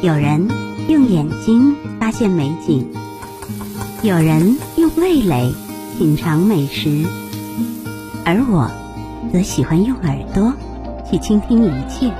[0.00, 0.48] 有人
[0.88, 2.86] 用眼睛发现美景，
[4.02, 5.52] 有人用味蕾
[5.98, 7.04] 品尝美食，
[8.24, 8.70] 而我
[9.32, 10.52] 则喜欢用耳朵
[11.10, 12.12] 去倾听一切。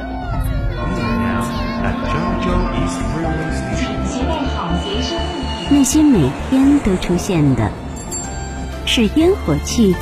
[5.71, 7.71] 那些每天都出现的，
[8.87, 9.95] 是烟火气，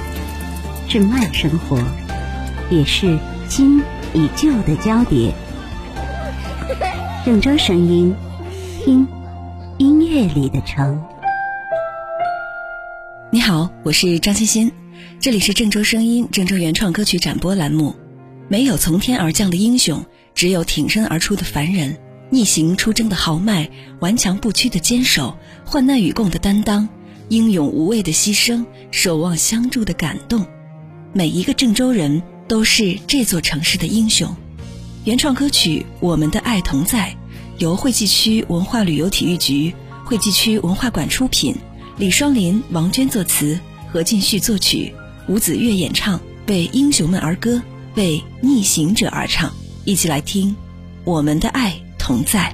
[0.88, 1.78] 是慢生活，
[2.70, 3.18] 也是
[3.48, 3.80] 新
[4.14, 5.34] 与旧的交叠。
[7.25, 8.12] 郑州声音，
[8.85, 9.07] 听
[9.79, 11.00] 音乐里的城。
[13.30, 14.72] 你好，我是张欣欣，
[15.21, 17.94] 这里是郑州声音郑州原创歌曲展播栏目。
[18.49, 20.04] 没有从天而降的英雄，
[20.35, 21.96] 只有挺身而出的凡人。
[22.29, 26.89] 逆行出征的豪迈，顽强不屈的坚守，患难与共的担当，
[27.29, 30.44] 英勇无畏的牺牲，守望相助的感动。
[31.13, 34.34] 每一个郑州人都是这座城市的英雄。
[35.05, 37.10] 原创歌曲《我们的爱同在》，
[37.58, 41.56] 由惠济区文化旅游体育局、惠济区文化馆出品，
[41.96, 43.58] 李双林、王娟作词，
[43.92, 44.94] 何进旭作曲，
[45.27, 47.60] 吴子越演唱，为英雄们而歌，
[47.96, 49.52] 为逆行者而唱。
[49.84, 50.50] 一起来听
[51.05, 51.70] 《我们的爱》。
[51.98, 52.52] 同在。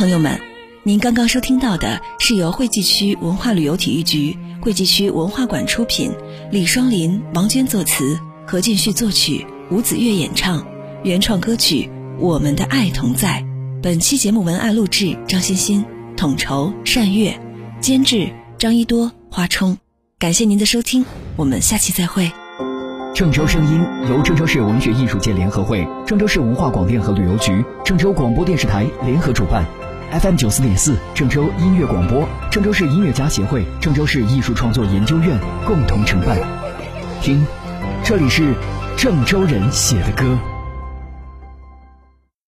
[0.00, 0.40] 朋友们，
[0.82, 6.10] 您刚刚收听到的是由惠济区文化旅游体育局、惠济区文化馆出品，
[6.50, 10.66] 李双林、王娟作词，何进旭作曲，吴子越演唱，
[11.04, 11.82] 原创歌曲
[12.18, 13.42] 《我们的爱同在》。
[13.82, 15.84] 本期节目文案录制张欣欣，
[16.16, 17.38] 统筹单月，
[17.82, 19.76] 监制张一多、花冲。
[20.18, 21.04] 感谢您的收听，
[21.36, 22.32] 我们下期再会。
[23.14, 29.62] 郑州声音由郑州市文学艺术界联合会、郑州市文化广电和旅游局、郑州广播电视台联合主办。
[30.10, 36.36] FM 九四点四，郑州音乐广播，郑州市音乐家协会，郑州市艺术创作研究院共同承办。
[37.22, 37.46] 听，
[38.02, 38.52] 这里是
[38.96, 40.36] 郑州人写的歌。